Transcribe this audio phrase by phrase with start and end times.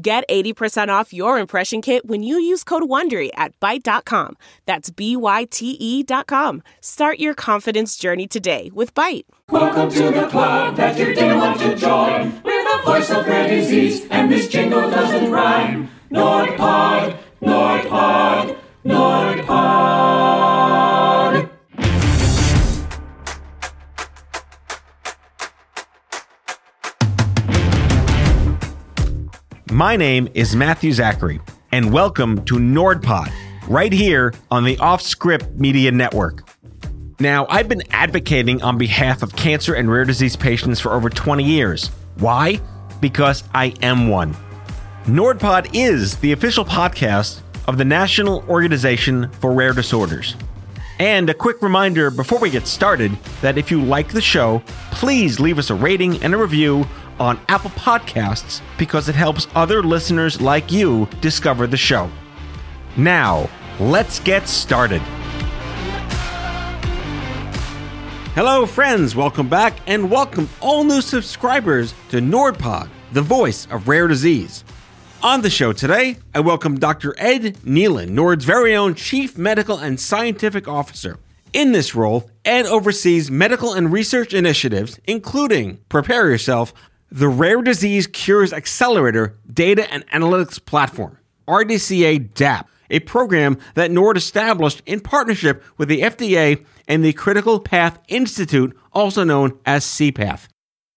[0.00, 4.36] Get 80% off your impression kit when you use code WONDERY at Byte.com.
[4.64, 6.62] That's B-Y-T-E dot com.
[6.80, 9.24] Start your confidence journey today with Byte.
[9.50, 12.40] Welcome to the club that you didn't want to join.
[12.44, 15.90] We're the voice of rare disease, and this jingle doesn't rhyme.
[16.12, 19.48] NordPod, NordPod, NordPod.
[29.78, 33.30] My name is Matthew Zachary, and welcome to NordPod,
[33.68, 36.48] right here on the Off Script Media Network.
[37.20, 41.44] Now, I've been advocating on behalf of cancer and rare disease patients for over 20
[41.44, 41.92] years.
[42.16, 42.60] Why?
[43.00, 44.34] Because I am one.
[45.04, 50.34] NordPod is the official podcast of the National Organization for Rare Disorders.
[50.98, 55.38] And a quick reminder before we get started that if you like the show, please
[55.38, 56.84] leave us a rating and a review
[57.20, 62.10] on Apple Podcasts because it helps other listeners like you discover the show.
[62.96, 65.02] Now, let's get started.
[68.34, 69.16] Hello, friends.
[69.16, 74.64] Welcome back, and welcome all new subscribers to NordPod, the voice of rare disease.
[75.20, 77.16] On the show today, I welcome Dr.
[77.18, 81.18] Ed Neilan, Nord's very own Chief Medical and Scientific Officer.
[81.52, 86.72] In this role, Ed oversees medical and research initiatives, including Prepare Yourself,
[87.10, 94.16] the Rare Disease Cures Accelerator Data and Analytics Platform, RDCA DAP, a program that Nord
[94.16, 100.48] established in partnership with the FDA and the Critical Path Institute, also known as CPATH.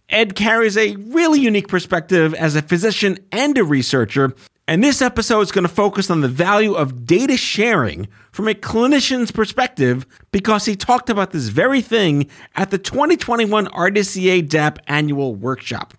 [0.10, 4.34] Ed carries a really unique perspective as a physician and a researcher,
[4.68, 8.54] and this episode is going to focus on the value of data sharing from a
[8.54, 15.36] clinician's perspective because he talked about this very thing at the 2021 RDCA DAP annual
[15.36, 15.94] workshop.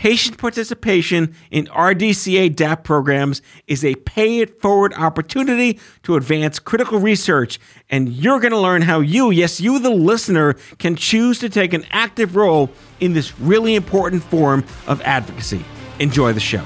[0.00, 6.98] Patient participation in RDCA DAP programs is a pay it forward opportunity to advance critical
[6.98, 11.50] research, and you're going to learn how you, yes, you, the listener, can choose to
[11.50, 15.62] take an active role in this really important form of advocacy.
[15.98, 16.64] Enjoy the show.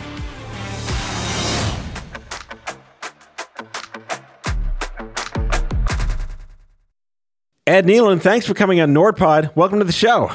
[7.66, 9.56] Ed Neilan, thanks for coming on NordPod.
[9.56, 10.30] Welcome to the show.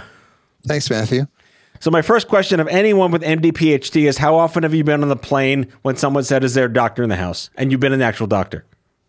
[0.68, 1.28] Thanks, Matthew.
[1.80, 5.02] So my first question of anyone with MD PhD is how often have you been
[5.02, 7.80] on the plane when someone said is there a doctor in the house and you've
[7.80, 8.66] been an actual doctor?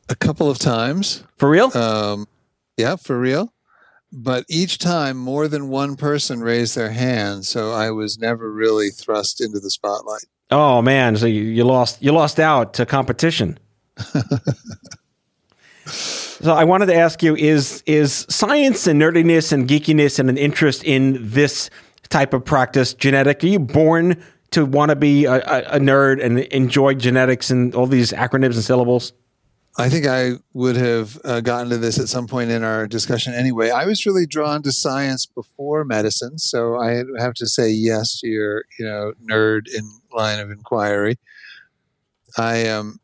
[0.08, 1.24] A couple of times.
[1.36, 1.76] For real?
[1.76, 2.28] Um,
[2.76, 3.52] yeah, for real.
[4.12, 8.90] But each time more than one person raised their hand, so I was never really
[8.90, 10.24] thrust into the spotlight.
[10.50, 13.56] Oh man, so you, you lost you lost out to competition.
[15.86, 20.36] so I wanted to ask you is is science and nerdiness and geekiness and an
[20.36, 21.70] interest in this
[22.10, 23.42] type of practice genetic?
[23.42, 27.86] Are you born to want to be a, a, nerd and enjoy genetics and all
[27.86, 29.12] these acronyms and syllables?
[29.78, 33.32] I think I would have uh, gotten to this at some point in our discussion
[33.32, 33.70] anyway.
[33.70, 38.26] I was really drawn to science before medicine, so I have to say yes to
[38.26, 41.18] your, you know, nerd in line of inquiry.
[42.36, 42.98] I um,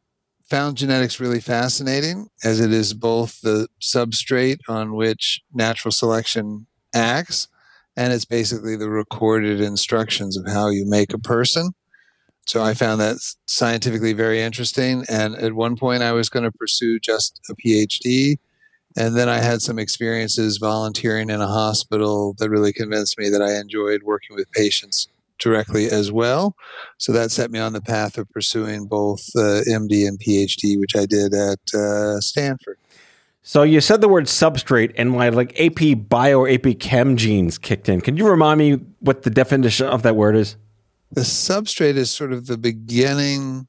[0.50, 7.47] found genetics really fascinating, as it is both the substrate on which natural selection acts,
[7.96, 11.72] and it's basically the recorded instructions of how you make a person.
[12.46, 15.04] So I found that scientifically very interesting.
[15.08, 18.36] And at one point, I was going to pursue just a PhD.
[18.96, 23.42] And then I had some experiences volunteering in a hospital that really convinced me that
[23.42, 25.08] I enjoyed working with patients
[25.38, 26.56] directly as well.
[26.98, 30.96] So that set me on the path of pursuing both uh, MD and PhD, which
[30.96, 32.78] I did at uh, Stanford.
[33.48, 37.58] So you said the word substrate, and my like AP Bio or AP Chem genes
[37.58, 38.00] kicked in.
[38.00, 40.56] Can you remind me what the definition of that word is?
[41.12, 43.69] The substrate is sort of the beginning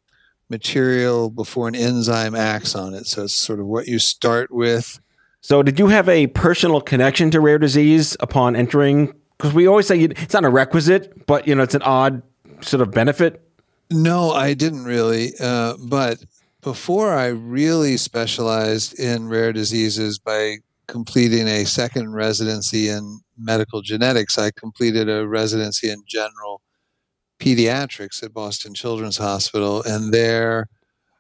[0.49, 3.05] material before an enzyme acts on it.
[3.05, 4.99] So it's sort of what you start with.
[5.41, 9.13] So did you have a personal connection to rare disease upon entering?
[9.37, 12.23] Because we always say it's not a requisite, but you know it's an odd
[12.61, 13.47] sort of benefit.
[13.91, 15.33] No, I didn't really.
[15.39, 16.17] Uh, but
[16.61, 20.57] before I really specialized in rare diseases by
[20.87, 26.61] completing a second residency in medical genetics, I completed a residency in general
[27.39, 30.67] pediatrics at Boston Children's Hospital, and there,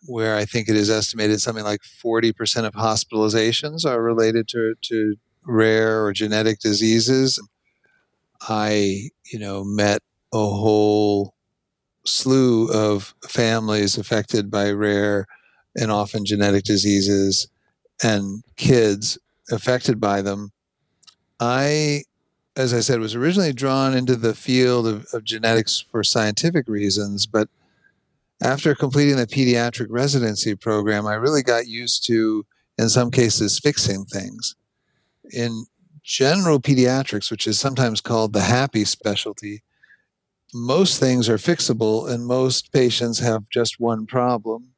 [0.07, 5.15] where I think it is estimated something like 40% of hospitalizations are related to, to
[5.45, 7.39] rare or genetic diseases.
[8.41, 10.01] I, you know, met
[10.33, 11.33] a whole
[12.07, 15.27] slew of families affected by rare
[15.75, 17.47] and often genetic diseases
[18.03, 19.17] and kids
[19.51, 20.51] affected by them.
[21.39, 22.03] I,
[22.55, 27.25] as I said, was originally drawn into the field of, of genetics for scientific reasons,
[27.25, 27.49] but
[28.41, 32.45] after completing the pediatric residency program, I really got used to,
[32.77, 34.55] in some cases, fixing things.
[35.31, 35.65] In
[36.03, 39.63] general pediatrics, which is sometimes called the happy specialty,
[40.53, 44.73] most things are fixable and most patients have just one problem.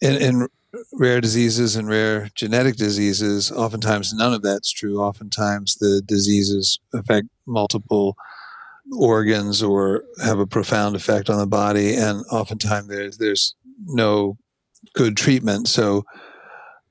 [0.00, 0.48] In, in
[0.92, 5.00] rare diseases and rare genetic diseases, oftentimes none of that's true.
[5.00, 8.16] Oftentimes the diseases affect multiple
[8.96, 13.54] organs or have a profound effect on the body, and oftentimes there's there's
[13.86, 14.36] no
[14.94, 15.68] good treatment.
[15.68, 16.04] So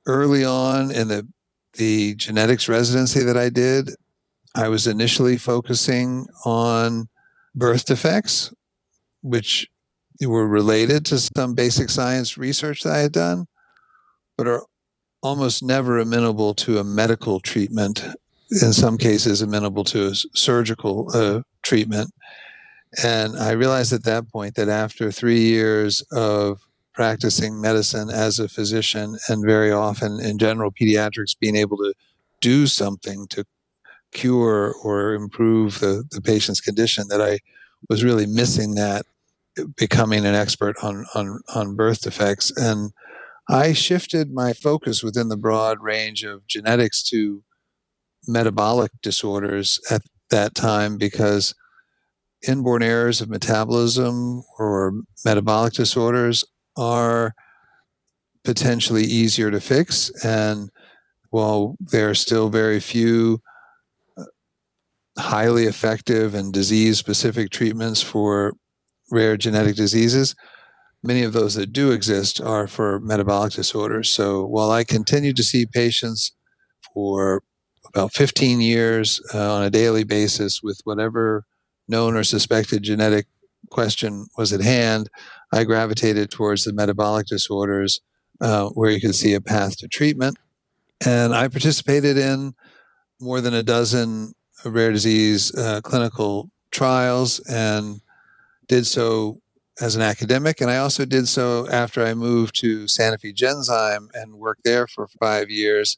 [0.05, 1.27] early on in the
[1.73, 3.91] the genetics residency that I did,
[4.55, 7.07] I was initially focusing on
[7.57, 8.53] birth defects,
[9.21, 9.67] which
[10.21, 13.47] were related to some basic science research that I had done,
[14.37, 14.63] but are
[15.21, 18.03] almost never amenable to a medical treatment.
[18.61, 22.11] In some cases, amenable to a surgical uh, treatment.
[23.03, 26.61] And I realized at that point that after three years of
[26.93, 31.93] practicing medicine as a physician, and very often in general pediatrics, being able to
[32.39, 33.43] do something to
[34.17, 37.39] cure or improve the, the patient's condition, that I
[37.89, 39.05] was really missing that
[39.75, 42.51] becoming an expert on, on, on birth defects.
[42.57, 42.91] And
[43.49, 47.43] I shifted my focus within the broad range of genetics to
[48.27, 51.55] metabolic disorders at that time because
[52.47, 54.93] inborn errors of metabolism or
[55.25, 56.43] metabolic disorders
[56.75, 57.33] are
[58.43, 60.09] potentially easier to fix.
[60.23, 60.69] And
[61.29, 63.41] while there are still very few
[65.17, 68.53] highly effective and disease specific treatments for
[69.11, 70.35] rare genetic diseases,
[71.03, 74.09] many of those that do exist are for metabolic disorders.
[74.09, 76.33] So while I continue to see patients
[76.93, 77.43] for
[77.85, 81.45] about 15 years uh, on a daily basis with whatever
[81.87, 83.27] known or suspected genetic
[83.69, 85.09] question was at hand,
[85.51, 88.01] I gravitated towards the metabolic disorders
[88.41, 90.37] uh, where you could see a path to treatment.
[91.05, 92.53] And I participated in
[93.19, 94.33] more than a dozen
[94.65, 98.01] rare disease uh, clinical trials and
[98.67, 99.41] did so
[99.79, 100.61] as an academic.
[100.61, 105.07] And I also did so after I moved to Sanofi Genzyme and worked there for
[105.07, 105.97] five years.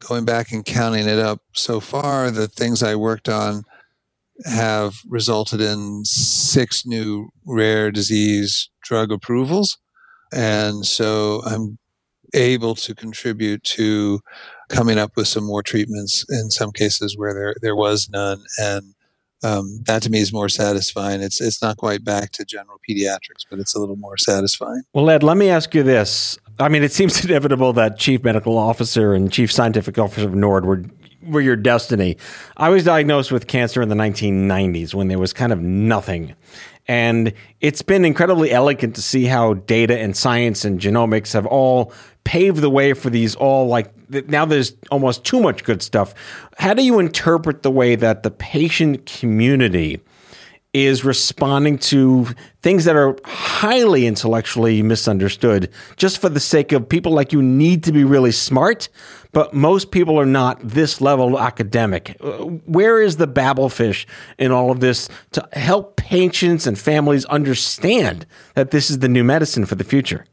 [0.00, 3.62] Going back and counting it up so far, the things I worked on
[4.44, 9.78] have resulted in six new rare disease drug approvals.
[10.32, 11.78] And so I'm
[12.34, 14.20] able to contribute to
[14.68, 18.42] coming up with some more treatments in some cases where there, there was none.
[18.58, 18.94] And
[19.44, 21.20] um, that to me is more satisfying.
[21.20, 24.82] It's it's not quite back to general pediatrics, but it's a little more satisfying.
[24.92, 26.38] Well, Ed, let me ask you this.
[26.60, 30.64] I mean, it seems inevitable that chief medical officer and chief scientific officer of NORD
[30.64, 30.84] were
[31.22, 32.16] were your destiny.
[32.56, 36.34] I was diagnosed with cancer in the 1990s when there was kind of nothing.
[36.92, 41.90] And it's been incredibly elegant to see how data and science and genomics have all
[42.24, 43.90] paved the way for these all like
[44.28, 46.12] now there's almost too much good stuff.
[46.58, 50.02] How do you interpret the way that the patient community
[50.74, 52.26] is responding to
[52.60, 57.84] things that are highly intellectually misunderstood just for the sake of people like you need
[57.84, 58.90] to be really smart,
[59.32, 62.16] but most people are not this level academic.
[62.20, 64.06] Uh, where is the Babel fish
[64.38, 69.24] in all of this to help patients and families understand that this is the new
[69.24, 70.26] medicine for the future?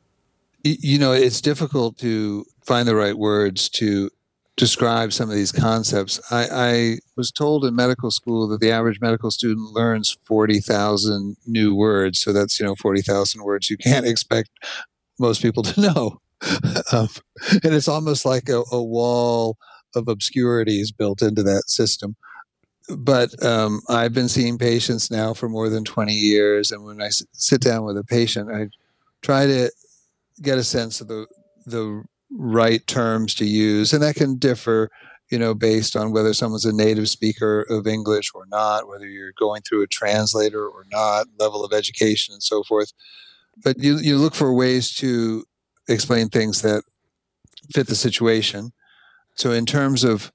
[0.63, 4.10] You know, it's difficult to find the right words to
[4.58, 6.20] describe some of these concepts.
[6.32, 11.74] I, I, was told in medical school that the average medical student learns 40,000 new
[11.74, 12.20] words.
[12.20, 14.50] So that's, you know, 40,000 words you can't expect
[15.18, 16.20] most people to know.
[16.91, 17.10] um,
[17.63, 19.58] and it's almost like a, a, wall
[19.96, 22.15] of obscurities built into that system.
[22.98, 26.72] But um, I've been seeing patients now for more than 20 years.
[26.72, 28.67] And when I s- sit down with a patient, I
[29.22, 29.69] try to
[30.41, 31.27] get a sense of the,
[31.65, 34.89] the right terms to use, and that can differ,
[35.29, 39.34] you know, based on whether someone's a native speaker of English or not, whether you're
[39.38, 42.93] going through a translator or not, level of education and so forth.
[43.63, 45.43] But you you look for ways to
[45.89, 46.84] explain things that
[47.74, 48.72] fit the situation.
[49.36, 50.31] So in terms of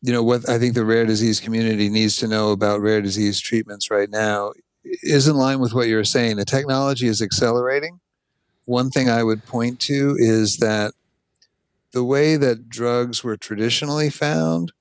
[0.00, 3.40] you know what I think the rare disease community needs to know about rare disease
[3.40, 4.52] treatments right now
[4.84, 6.36] is in line with what you're saying.
[6.36, 8.00] The technology is accelerating.
[8.64, 10.92] One thing I would point to is that
[11.92, 14.72] the way that drugs were traditionally found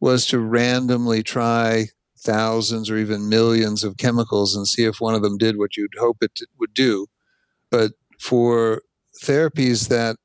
[0.00, 5.22] was to randomly try thousands or even millions of chemicals and see if one of
[5.22, 7.06] them did what you'd hope it would do.
[7.70, 8.82] But for
[9.20, 10.16] therapies that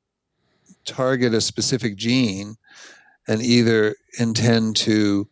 [0.84, 2.56] target a specific gene
[3.28, 5.28] and either intend to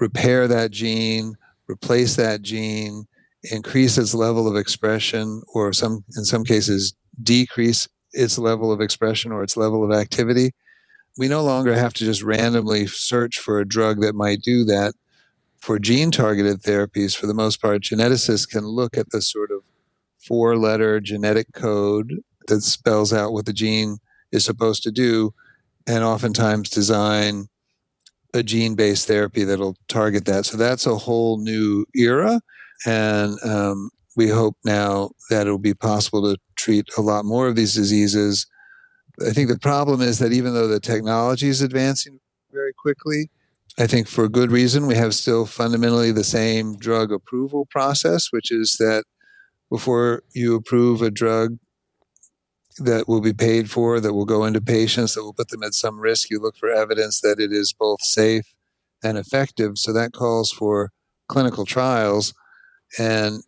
[0.00, 1.36] repair that gene,
[1.68, 3.06] replace that gene,
[3.50, 9.32] increase its level of expression, or some in some cases decrease its level of expression
[9.32, 10.52] or its level of activity.
[11.16, 14.94] We no longer have to just randomly search for a drug that might do that.
[15.58, 19.62] For gene targeted therapies, for the most part, geneticists can look at the sort of
[20.18, 23.98] four letter genetic code that spells out what the gene
[24.32, 25.32] is supposed to do
[25.86, 27.48] and oftentimes design
[28.32, 30.44] a gene based therapy that'll target that.
[30.44, 32.40] So that's a whole new era.
[32.84, 37.56] And um, we hope now that it'll be possible to treat a lot more of
[37.56, 38.46] these diseases.
[39.24, 42.18] I think the problem is that even though the technology is advancing
[42.52, 43.30] very quickly,
[43.78, 48.50] I think for good reason, we have still fundamentally the same drug approval process, which
[48.50, 49.04] is that
[49.70, 51.58] before you approve a drug
[52.78, 55.74] that will be paid for, that will go into patients, that will put them at
[55.74, 58.54] some risk, you look for evidence that it is both safe
[59.02, 59.78] and effective.
[59.78, 60.90] So that calls for
[61.28, 62.34] clinical trials.
[62.98, 63.42] And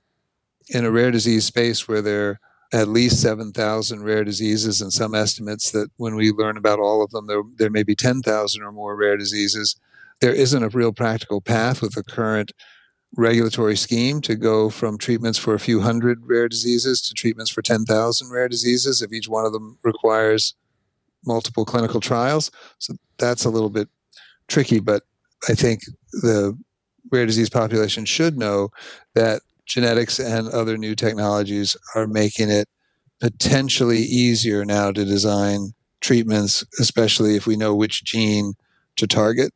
[0.69, 2.41] in a rare disease space where there are
[2.73, 7.11] at least 7,000 rare diseases, and some estimates that when we learn about all of
[7.11, 9.77] them, there, there may be 10,000 or more rare diseases,
[10.21, 12.53] there isn't a real practical path with the current
[13.17, 17.63] regulatory scheme to go from treatments for a few hundred rare diseases to treatments for
[17.63, 20.55] 10,000 rare diseases if each one of them requires
[21.25, 22.51] multiple clinical trials.
[22.79, 23.89] So that's a little bit
[24.49, 25.03] tricky, but
[25.49, 25.81] I think
[26.13, 26.57] the
[27.11, 28.71] rare disease population should know
[29.15, 32.69] that genetics and other new technologies are making it
[33.21, 38.55] potentially easier now to design treatments, especially if we know which gene
[38.97, 39.53] to target.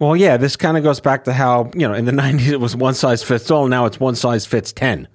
[0.00, 2.60] Well, yeah, this kind of goes back to how, you know, in the 90s it
[2.60, 3.68] was one size fits all.
[3.68, 5.08] Now it's one size fits 10,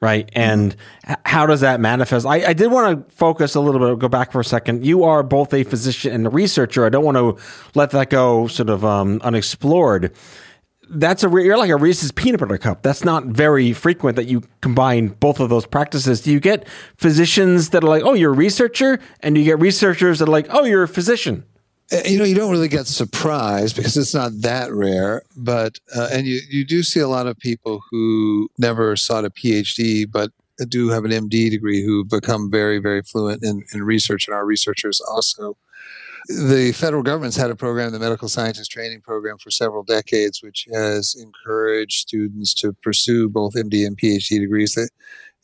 [0.00, 0.30] right?
[0.34, 0.76] And
[1.24, 2.24] how does that manifest?
[2.24, 4.86] I, I did want to focus a little bit, go back for a second.
[4.86, 6.86] You are both a physician and a researcher.
[6.86, 7.36] I don't want to
[7.74, 10.12] let that go sort of um, unexplored.
[10.90, 12.82] That's a you're like a Reese's peanut butter cup.
[12.82, 16.20] That's not very frequent that you combine both of those practices.
[16.20, 16.68] Do you get
[16.98, 20.46] physicians that are like, "Oh, you're a researcher," and you get researchers that are like,
[20.50, 21.44] "Oh, you're a physician"?
[21.92, 26.08] Uh, you know you don't really get surprised because it's not that rare but uh,
[26.12, 30.30] and you, you do see a lot of people who never sought a phd but
[30.68, 34.46] do have an md degree who become very very fluent in, in research and our
[34.46, 35.56] researchers also.
[36.26, 40.66] The federal government's had a program the medical scientist training program for several decades which
[40.72, 44.74] has encouraged students to pursue both md and phd degrees.
[44.74, 44.88] That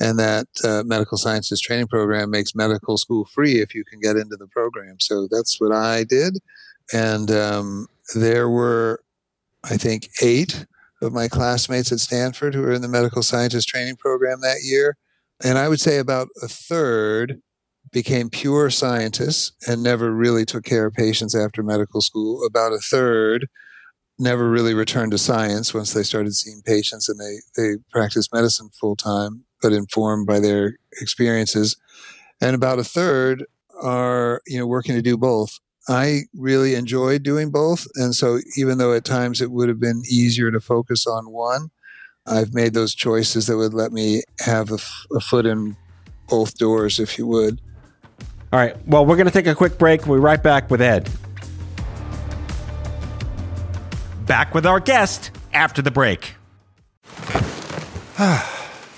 [0.01, 4.17] and that uh, medical sciences training program makes medical school free if you can get
[4.17, 4.97] into the program.
[4.99, 6.39] So that's what I did,
[6.93, 9.03] and um, there were,
[9.65, 10.67] I think, eight
[11.03, 14.97] of my classmates at Stanford who were in the medical scientist training program that year,
[15.45, 17.41] and I would say about a third
[17.93, 22.47] became pure scientists and never really took care of patients after medical school.
[22.47, 23.49] About a third
[24.19, 28.69] never really returned to science once they started seeing patients and they, they practiced medicine
[28.79, 31.77] full time but informed by their experiences.
[32.41, 33.45] And about a third
[33.81, 35.59] are, you know, working to do both.
[35.89, 37.87] I really enjoyed doing both.
[37.97, 41.71] And so even though at times it would have been easier to focus on one,
[42.27, 45.77] I've made those choices that would let me have a, f- a foot in
[46.29, 47.61] both doors, if you would.
[48.53, 48.77] All right.
[48.87, 50.07] Well, we're going to take a quick break.
[50.07, 51.11] We'll be right back with Ed.
[54.27, 56.35] Back with our guest after the break.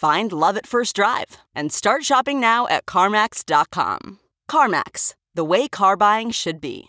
[0.00, 4.18] Find love at first drive and start shopping now at CarMax.com.
[4.50, 6.86] CarMax, the way car buying should be.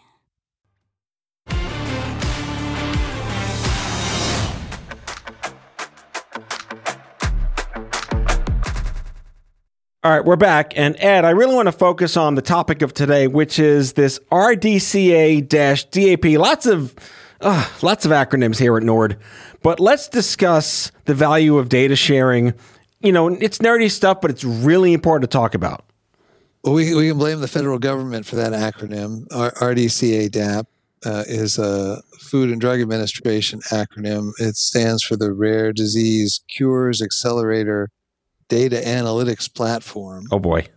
[10.03, 10.71] All right, we're back.
[10.77, 14.19] And Ed, I really want to focus on the topic of today, which is this
[14.31, 16.39] RDCA DAP.
[16.39, 16.95] Lots of
[17.41, 19.17] lots of acronyms here at Nord,
[19.61, 22.53] but let's discuss the value of data sharing.
[23.01, 25.85] You know, it's nerdy stuff, but it's really important to talk about.
[26.63, 29.25] Well, we, we can blame the federal government for that acronym.
[29.31, 30.67] R- RDCA DAP
[31.05, 34.31] uh, is a Food and Drug Administration acronym.
[34.39, 37.89] It stands for the Rare Disease Cures Accelerator
[38.47, 40.27] data analytics platform.
[40.31, 40.67] Oh boy.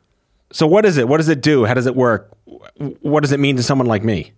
[0.53, 1.09] So what is it?
[1.09, 1.65] What does it do?
[1.65, 2.35] How does it work?
[2.77, 4.33] What does it mean to someone like me?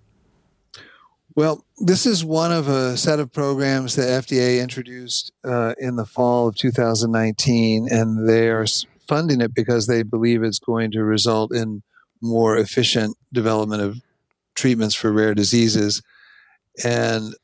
[1.36, 6.06] Well, this is one of a set of programs that FDA introduced uh, in the
[6.06, 8.64] fall of 2019, and they are
[9.06, 11.82] funding it because they believe it's going to result in
[12.22, 14.00] more efficient development of
[14.54, 16.02] treatments for rare diseases.
[16.82, 17.34] And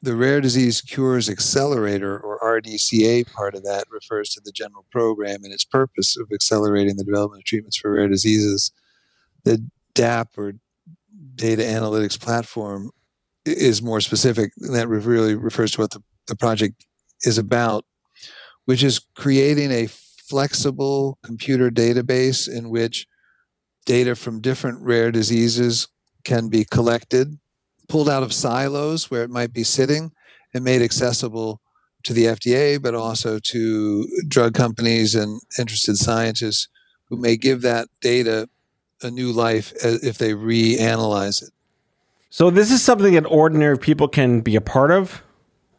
[0.00, 5.42] the Rare Disease Cures Accelerator, or RDCA, part of that refers to the general program
[5.42, 8.70] and its purpose of accelerating the development of treatments for rare diseases.
[9.42, 10.52] The DAP, or
[11.34, 12.92] Data Analytics Platform,
[13.44, 14.52] is more specific.
[14.56, 16.84] That really refers to what the, the project
[17.22, 17.84] is about,
[18.64, 23.06] which is creating a flexible computer database in which
[23.84, 25.88] data from different rare diseases
[26.24, 27.38] can be collected
[27.90, 30.12] pulled out of silos where it might be sitting
[30.54, 31.60] and made accessible
[32.04, 36.68] to the FDA, but also to drug companies and interested scientists
[37.08, 38.48] who may give that data
[39.02, 41.50] a new life if they reanalyze it.
[42.32, 45.22] So, this is something that ordinary people can be a part of?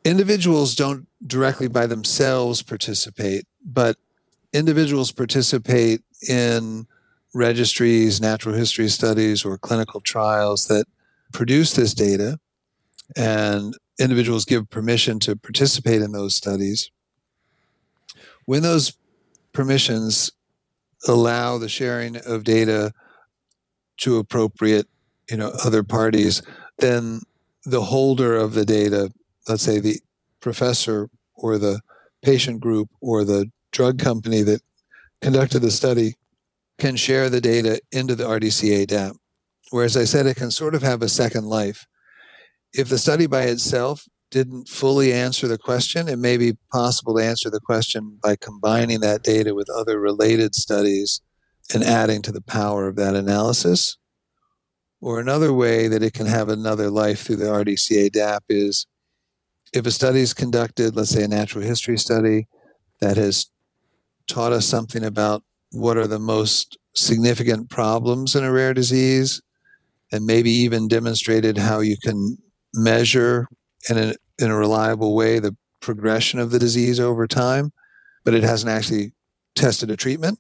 [0.04, 3.96] Individuals don't directly by themselves participate, but
[4.52, 6.88] individuals participate in
[7.34, 10.86] registries, natural history studies, or clinical trials that
[11.32, 12.38] produce this data
[13.16, 16.92] and individuals give permission to participate in those studies,
[18.44, 18.98] when those
[19.54, 20.32] permissions
[21.08, 22.92] allow the sharing of data
[23.98, 24.88] to appropriate
[25.32, 26.42] you know other parties
[26.80, 27.22] then
[27.64, 29.10] the holder of the data
[29.48, 30.00] let's say the
[30.42, 31.80] professor or the
[32.22, 34.62] patient group or the drug company that
[35.22, 36.14] conducted the study
[36.78, 39.16] can share the data into the RDCA DAP
[39.72, 41.88] Whereas I said it can sort of have a second life.
[42.74, 47.24] If the study by itself didn't fully answer the question, it may be possible to
[47.24, 51.22] answer the question by combining that data with other related studies
[51.74, 53.98] and adding to the power of that analysis.
[55.02, 58.86] Or another way that it can have another life through the RDCA DAP is
[59.74, 62.48] if a study is conducted, let's say a natural history study,
[63.00, 63.48] that has
[64.28, 69.42] taught us something about what are the most significant problems in a rare disease,
[70.12, 72.38] and maybe even demonstrated how you can
[72.74, 73.48] measure
[73.90, 77.72] in a, in a reliable way the progression of the disease over time,
[78.24, 79.14] but it hasn't actually
[79.56, 80.38] tested a treatment.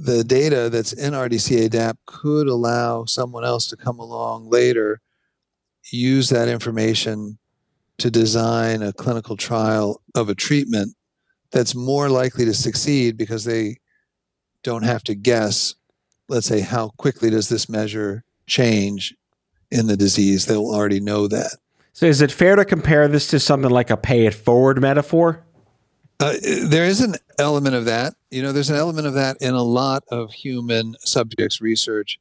[0.00, 5.00] The data that's in RDCA DAP could allow someone else to come along later,
[5.90, 7.38] use that information
[7.98, 10.94] to design a clinical trial of a treatment
[11.50, 13.78] that's more likely to succeed because they
[14.62, 15.74] don't have to guess,
[16.28, 19.16] let's say, how quickly does this measure change
[19.72, 20.46] in the disease.
[20.46, 21.56] They'll already know that.
[21.92, 25.44] So, is it fair to compare this to something like a pay it forward metaphor?
[26.20, 28.14] Uh, there is an element of that.
[28.30, 32.18] You know, there's an element of that in a lot of human subjects research.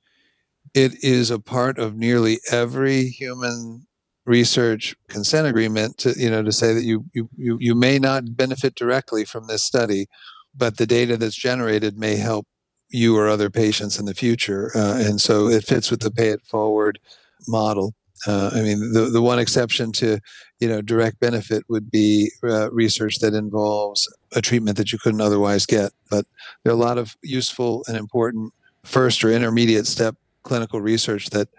[0.73, 3.87] It is a part of nearly every human
[4.25, 8.35] research consent agreement to you know to say that you you you, you may not
[8.35, 10.07] benefit directly from this study,
[10.53, 12.45] but the data that's generated may help
[12.89, 14.71] you or other patients in the future.
[14.75, 16.99] Uh, and so it fits with the pay it forward
[17.47, 17.95] model.
[18.25, 20.19] Uh, I mean, the, the one exception to,
[20.59, 25.21] you know, direct benefit would be uh, research that involves a treatment that you couldn't
[25.21, 25.91] otherwise get.
[26.09, 26.25] But
[26.63, 28.53] there are a lot of useful and important
[28.83, 31.49] first or intermediate step clinical research that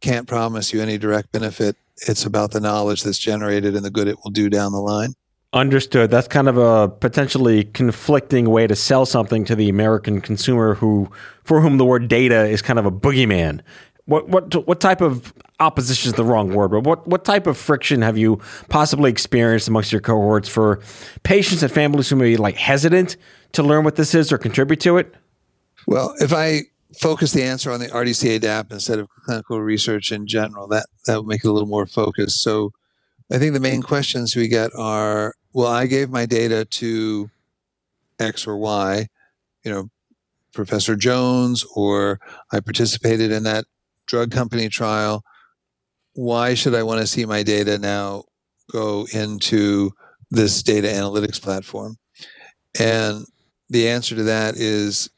[0.00, 1.76] can't promise you any direct benefit.
[2.08, 5.14] It's about the knowledge that's generated and the good it will do down the line.
[5.54, 6.10] Understood.
[6.10, 11.10] That's kind of a potentially conflicting way to sell something to the American consumer who
[11.44, 13.60] for whom the word data is kind of a boogeyman.
[14.06, 17.56] What what what type of opposition is the wrong word, but what what type of
[17.56, 20.80] friction have you possibly experienced amongst your cohorts for
[21.22, 23.16] patients and families who may be like hesitant
[23.52, 25.14] to learn what this is or contribute to it?
[25.86, 26.62] Well, if I
[26.98, 31.18] focus the answer on the RDCA DAP instead of clinical research in general, that that
[31.18, 32.42] would make it a little more focused.
[32.42, 32.72] So
[33.30, 37.30] I think the main questions we get are well, I gave my data to
[38.18, 39.06] X or Y,
[39.64, 39.90] you know,
[40.52, 43.64] Professor Jones, or I participated in that
[44.12, 45.24] drug company trial.
[46.12, 48.24] Why should I want to see my data now
[48.70, 49.90] go into
[50.30, 51.96] this data analytics platform?
[52.78, 53.24] And
[53.70, 55.08] the answer to that is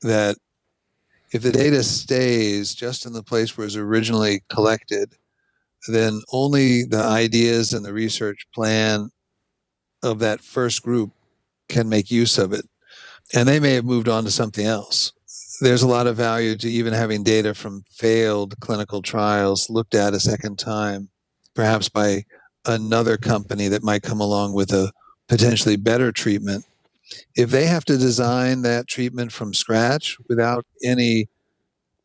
[0.00, 0.38] that
[1.34, 5.12] if the data stays just in the place where it was originally collected,
[5.88, 9.10] then only the ideas and the research plan
[10.02, 11.10] of that first group
[11.68, 12.66] can make use of it.
[13.34, 15.12] And they may have moved on to something else.
[15.60, 20.14] There's a lot of value to even having data from failed clinical trials looked at
[20.14, 21.10] a second time,
[21.54, 22.24] perhaps by
[22.64, 24.90] another company that might come along with a
[25.28, 26.64] potentially better treatment.
[27.36, 31.28] If they have to design that treatment from scratch without any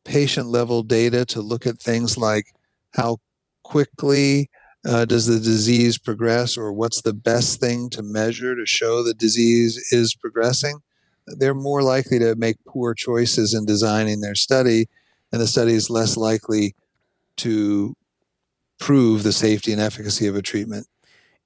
[0.03, 2.45] patient level data to look at things like
[2.93, 3.17] how
[3.63, 4.49] quickly
[4.85, 9.13] uh, does the disease progress or what's the best thing to measure to show the
[9.13, 10.79] disease is progressing,
[11.27, 14.87] they're more likely to make poor choices in designing their study,
[15.31, 16.75] and the study is less likely
[17.37, 17.95] to
[18.79, 20.87] prove the safety and efficacy of a treatment.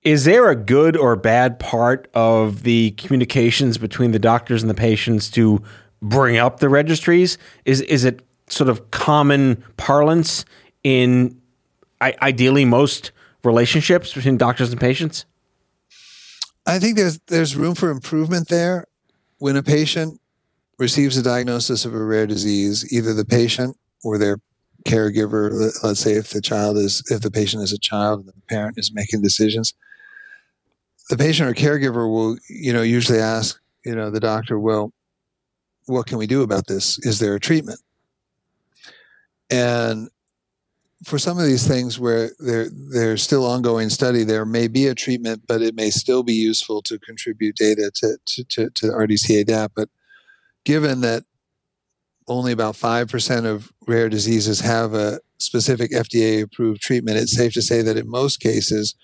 [0.04, 4.76] Is there a good or bad part of the communications between the doctors and the
[4.76, 5.62] patients to
[6.02, 7.38] bring up the registries?
[7.65, 10.46] Is is it sort of common parlance
[10.84, 11.39] in
[12.02, 13.12] ideally most
[13.44, 15.26] relationships between doctors and patients?
[16.65, 18.86] I think there's there's room for improvement there.
[19.39, 20.19] When a patient
[20.78, 24.39] receives a diagnosis of a rare disease, either the patient or their
[24.86, 28.34] caregiver, let's say if the child is if the patient is a child and the
[28.47, 29.73] parent is making decisions,
[31.10, 34.93] the patient or caregiver will, you know, usually ask, you know, the doctor, well,
[35.88, 36.99] what can we do about this?
[36.99, 37.80] Is there a treatment?
[39.49, 40.10] And
[41.06, 44.96] for some of these things where there there's still ongoing study, there may be a
[44.96, 49.46] treatment, but it may still be useful to contribute data to to, to, to RDCA
[49.46, 49.72] DAP.
[49.76, 49.90] But
[50.66, 51.24] given that
[52.28, 57.54] only about five percent of rare diseases have a specific FDA approved treatment, it's safe
[57.54, 58.96] to say that in most cases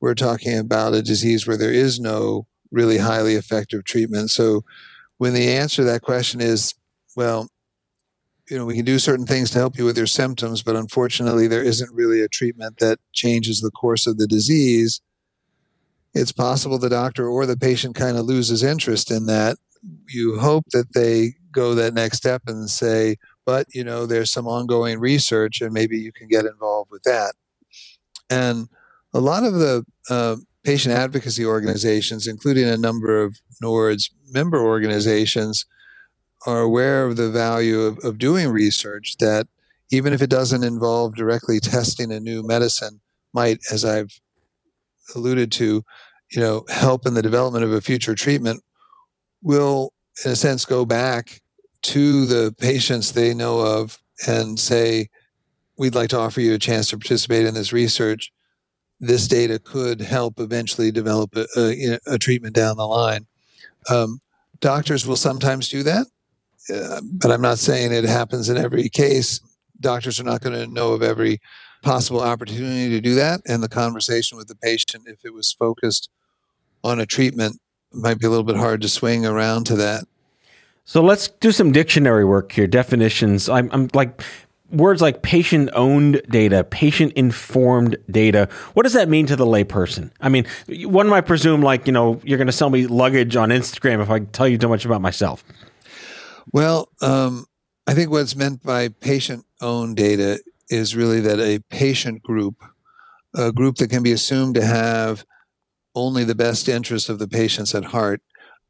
[0.00, 4.30] we're talking about a disease where there is no really highly effective treatment.
[4.30, 4.64] So
[5.18, 6.74] when the answer to that question is,
[7.16, 7.48] well,
[8.50, 11.46] you know, we can do certain things to help you with your symptoms, but unfortunately,
[11.46, 15.00] there isn't really a treatment that changes the course of the disease.
[16.14, 19.56] It's possible the doctor or the patient kind of loses interest in that.
[20.08, 24.48] You hope that they go that next step and say, but, you know, there's some
[24.48, 27.34] ongoing research and maybe you can get involved with that.
[28.28, 28.68] And
[29.14, 35.66] a lot of the uh, patient advocacy organizations, including a number of NORD's member organizations,
[36.46, 39.46] are aware of the value of, of doing research that
[39.90, 43.00] even if it doesn't involve directly testing a new medicine
[43.32, 44.20] might as i've
[45.14, 45.84] alluded to
[46.30, 48.62] you know help in the development of a future treatment
[49.42, 49.92] will
[50.24, 51.40] in a sense go back
[51.82, 55.08] to the patients they know of and say
[55.80, 58.30] we'd like to offer you a chance to participate in this research.
[59.00, 63.26] This data could help eventually develop a, a, a treatment down the line.
[63.88, 64.20] Um,
[64.60, 66.06] doctors will sometimes do that
[67.02, 69.40] but I'm not saying it happens in every case.
[69.80, 71.40] Doctors are not going to know of every
[71.82, 73.40] possible opportunity to do that.
[73.46, 76.10] And the conversation with the patient, if it was focused
[76.84, 77.60] on a treatment,
[77.92, 80.04] might be a little bit hard to swing around to that.
[80.84, 82.66] So let's do some dictionary work here.
[82.66, 83.48] Definitions.
[83.48, 84.22] I'm, I'm like
[84.70, 88.48] words like patient owned data, patient informed data.
[88.74, 90.10] What does that mean to the layperson?
[90.20, 93.50] I mean, one might presume like, you know, you're going to sell me luggage on
[93.50, 95.44] Instagram if I tell you too much about myself.
[96.52, 97.46] Well, um,
[97.86, 102.62] I think what's meant by patient owned data is really that a patient group,
[103.34, 105.24] a group that can be assumed to have
[105.94, 108.22] only the best interest of the patients at heart,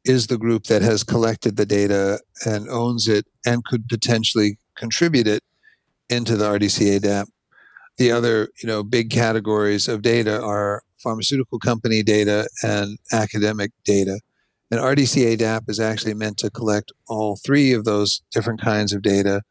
[0.03, 5.27] is the group that has collected the data and owns it and could potentially contribute
[5.27, 5.43] it
[6.09, 7.27] into the RDCA DAP.
[7.97, 14.19] The other, you know, big categories of data are pharmaceutical company data and academic data.
[14.71, 19.01] And RDCA DAP is actually meant to collect all three of those different kinds of
[19.01, 19.41] data.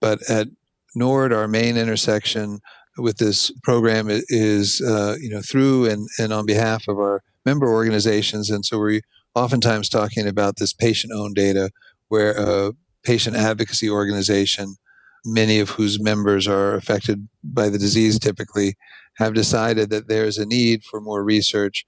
[0.00, 0.48] But at
[0.96, 2.60] NORD, our main intersection
[2.96, 7.68] with this program is, uh, you know, through and, and on behalf of our member
[7.68, 8.50] organizations.
[8.50, 9.02] And so we're
[9.34, 11.70] oftentimes talking about this patient owned data
[12.08, 12.72] where a
[13.04, 14.76] patient advocacy organization,
[15.24, 18.76] many of whose members are affected by the disease typically,
[19.16, 21.86] have decided that there's a need for more research.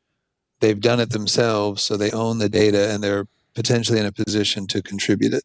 [0.63, 4.69] They've done it themselves, so they own the data and they're potentially in a position
[4.69, 5.43] to contribute it.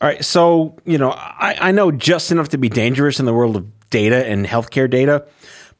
[0.00, 0.24] All right.
[0.24, 3.90] So, you know, I, I know just enough to be dangerous in the world of
[3.90, 5.24] data and healthcare data.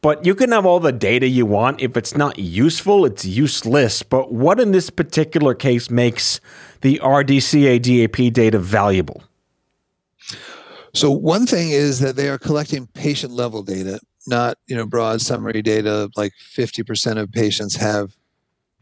[0.00, 1.80] But you can have all the data you want.
[1.80, 4.04] If it's not useful, it's useless.
[4.04, 6.40] But what in this particular case makes
[6.82, 9.24] the RDCA DAP data valuable?
[10.94, 13.98] So one thing is that they are collecting patient level data,
[14.28, 18.14] not you know broad summary data like 50% of patients have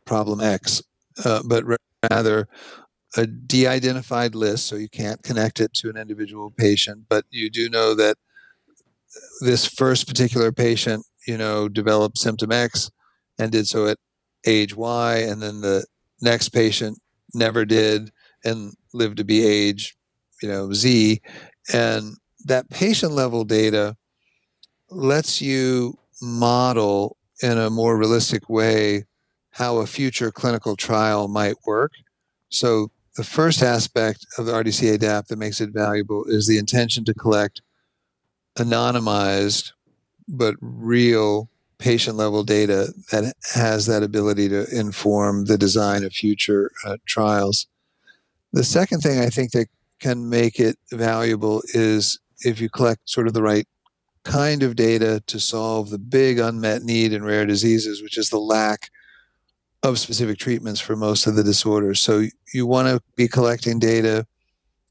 [0.06, 0.82] problem X,
[1.24, 1.64] uh, but
[2.10, 2.48] rather
[3.16, 7.68] a de-identified list, so you can't connect it to an individual patient, but you do
[7.68, 8.16] know that
[9.40, 12.90] this first particular patient, you know, developed symptom X
[13.38, 13.98] and did so at
[14.46, 15.86] age Y, and then the
[16.20, 16.98] next patient
[17.34, 18.10] never did
[18.44, 19.96] and lived to be age,
[20.42, 21.20] you know, Z.
[21.72, 23.96] And that patient level data
[24.90, 29.04] lets you model in a more realistic way
[29.56, 31.92] how a future clinical trial might work.
[32.50, 37.06] So the first aspect of the RDCA DAP that makes it valuable is the intention
[37.06, 37.62] to collect
[38.58, 39.72] anonymized
[40.28, 46.70] but real patient level data that has that ability to inform the design of future
[46.84, 47.66] uh, trials.
[48.52, 49.68] The second thing I think that
[50.00, 53.66] can make it valuable is if you collect sort of the right
[54.22, 58.38] kind of data to solve the big unmet need in rare diseases, which is the
[58.38, 58.90] lack
[59.82, 62.00] of specific treatments for most of the disorders.
[62.00, 64.26] So you want to be collecting data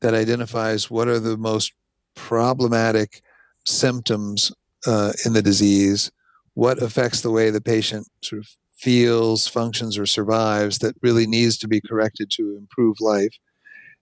[0.02, 1.74] that identifies what are the most
[2.15, 3.21] problematic
[3.65, 4.52] symptoms
[4.88, 6.12] uh, in the disease,
[6.54, 11.58] what affects the way the patient sort of feels, functions, or survives that really needs
[11.58, 13.36] to be corrected to improve life.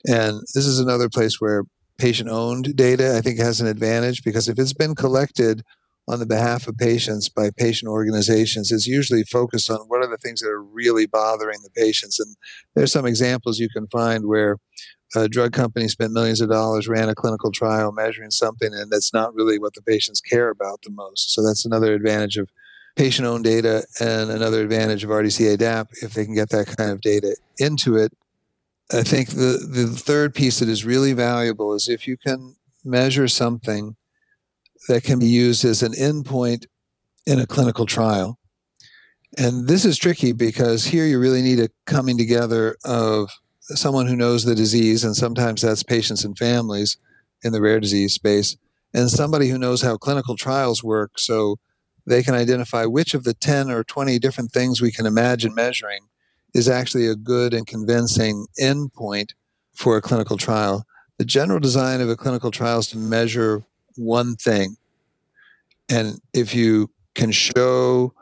[0.08, 1.64] And this is another place where
[1.98, 5.64] patient owned data, I think, has an advantage because if it's been collected
[6.08, 10.18] on the behalf of patients by patient organizations, is usually focused on what are the
[10.18, 12.20] things that are really bothering the patients.
[12.20, 12.36] And
[12.76, 14.58] there's some examples you can find where
[15.16, 19.14] a drug company spent millions of dollars, ran a clinical trial measuring something, and that's
[19.14, 21.34] not really what the patients care about the most.
[21.34, 22.50] So that's another advantage of
[22.96, 26.92] patient owned data and another advantage of RDCA DAP if they can get that kind
[26.92, 28.12] of data into it.
[28.92, 33.28] I think the, the third piece that is really valuable is if you can measure
[33.28, 33.96] something
[34.88, 36.66] that can be used as an endpoint
[37.26, 38.40] in a clinical trial.
[39.38, 43.30] And this is tricky because here you really need a coming together of
[43.62, 46.98] someone who knows the disease, and sometimes that's patients and families
[47.44, 48.58] in the rare disease space,
[48.94, 51.58] and somebody who knows how clinical trials work so
[52.06, 56.02] they can identify which of the 10 or 20 different things we can imagine measuring
[56.54, 59.32] is actually a good and convincing endpoint
[59.74, 60.86] for a clinical trial.
[61.18, 63.64] The general design of a clinical trial is to measure
[63.96, 64.78] one thing.
[65.90, 68.14] And if you can show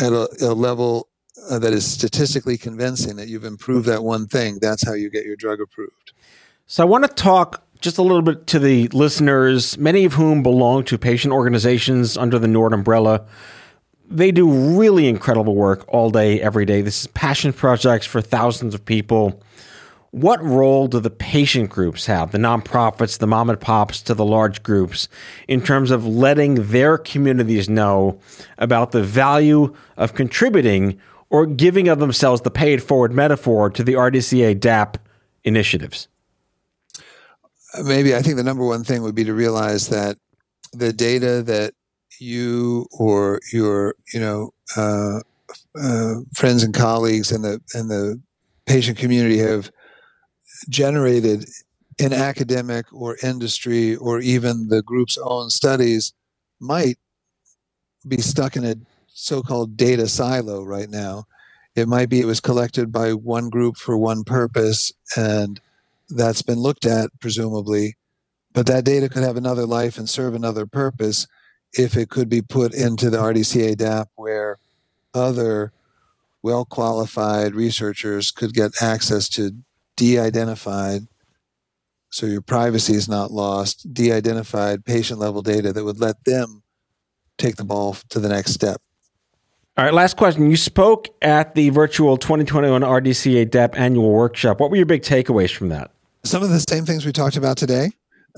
[0.00, 1.08] at a, a level
[1.50, 5.24] uh, that is statistically convincing that you've improved that one thing, that's how you get
[5.24, 6.12] your drug approved.
[6.66, 10.42] So I want to talk just a little bit to the listeners, many of whom
[10.42, 13.26] belong to patient organizations under the NORD umbrella.
[14.10, 16.82] They do really incredible work all day, every day.
[16.82, 19.40] This is passion projects for thousands of people.
[20.10, 24.24] What role do the patient groups have, the nonprofits, the mom and pops to the
[24.24, 25.08] large groups,
[25.46, 28.18] in terms of letting their communities know
[28.56, 33.92] about the value of contributing or giving of themselves the paid forward metaphor to the
[33.92, 34.96] RDCA DAP
[35.44, 36.08] initiatives?
[37.84, 40.16] Maybe I think the number one thing would be to realize that
[40.72, 41.74] the data that
[42.18, 45.20] you or your you know uh,
[45.80, 48.20] uh, friends and colleagues and the and the
[48.66, 49.70] patient community have
[50.68, 51.48] generated
[51.98, 56.12] in academic or industry or even the group's own studies
[56.60, 56.96] might
[58.06, 58.76] be stuck in a
[59.08, 61.26] so-called data silo right now.
[61.74, 65.60] It might be it was collected by one group for one purpose and
[66.08, 67.96] that's been looked at presumably,
[68.52, 71.26] but that data could have another life and serve another purpose
[71.74, 74.58] if it could be put into the RDCA DAP where
[75.14, 75.72] other
[76.42, 79.52] well qualified researchers could get access to
[79.98, 81.02] de identified,
[82.10, 86.62] so your privacy is not lost, de identified patient level data that would let them
[87.36, 88.80] take the ball to the next step.
[89.76, 90.50] All right, last question.
[90.50, 94.58] You spoke at the virtual 2021 RDCA DAP annual workshop.
[94.58, 95.90] What were your big takeaways from that?
[96.24, 97.90] Some of the same things we talked about today.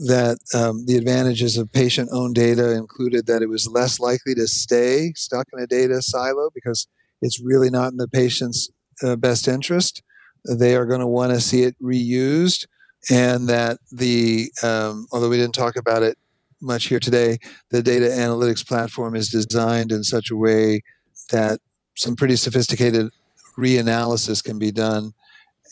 [0.06, 4.46] That um, the advantages of patient owned data included that it was less likely to
[4.46, 6.86] stay stuck in a data silo because
[7.20, 8.70] it's really not in the patient's
[9.02, 10.02] uh, best interest.
[10.44, 12.66] They are going to want to see it reused,
[13.10, 16.16] and that the um, although we didn't talk about it
[16.60, 17.38] much here today,
[17.70, 20.82] the data analytics platform is designed in such a way
[21.30, 21.60] that
[21.96, 23.10] some pretty sophisticated
[23.58, 25.12] reanalysis can be done,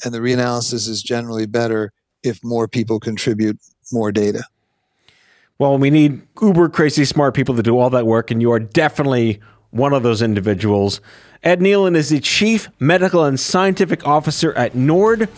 [0.05, 3.59] and the reanalysis is generally better if more people contribute
[3.93, 4.45] more data.
[5.59, 8.61] Well, we need uber crazy smart people to do all that work, and you are
[8.61, 11.01] definitely one of those individuals.
[11.43, 15.29] Ed Neilan is the Chief Medical and Scientific Officer at Nord.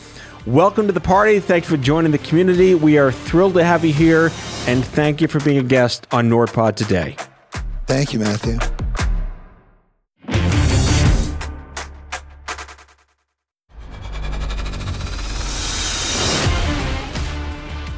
[0.46, 1.38] Welcome to the party.
[1.40, 2.74] Thanks for joining the community.
[2.74, 4.30] We are thrilled to have you here,
[4.66, 7.16] and thank you for being a guest on NordPod today.
[7.86, 8.58] Thank you, Matthew.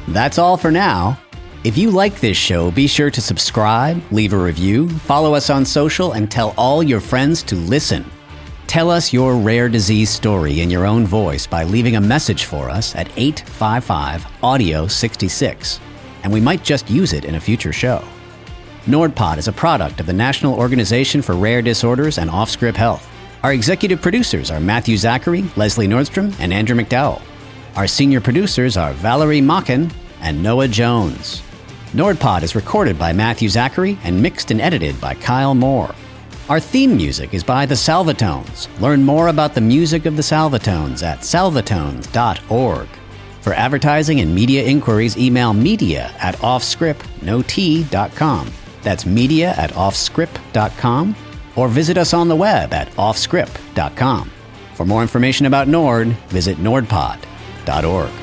[0.09, 1.17] That's all for now.
[1.63, 5.63] If you like this show, be sure to subscribe, leave a review, follow us on
[5.63, 8.03] social, and tell all your friends to listen.
[8.67, 12.69] Tell us your rare disease story in your own voice by leaving a message for
[12.69, 15.79] us at 855 Audio 66,
[16.23, 18.03] and we might just use it in a future show.
[18.85, 23.09] NordPod is a product of the National Organization for Rare Disorders and Offscript Health.
[23.41, 27.21] Our executive producers are Matthew Zachary, Leslie Nordstrom, and Andrew McDowell.
[27.77, 31.41] Our senior producers are Valerie Macken and Noah Jones.
[31.93, 35.93] NordPod is recorded by Matthew Zachary and mixed and edited by Kyle Moore.
[36.49, 38.67] Our theme music is by the Salvatones.
[38.81, 42.87] Learn more about the music of the Salvatones at salvatones.org.
[43.41, 48.51] For advertising and media inquiries, email media at offscript.com.
[48.81, 51.15] That's media at offscript.com
[51.55, 54.31] or visit us on the web at offscript.com.
[54.73, 58.22] For more information about Nord, visit nordpod.org.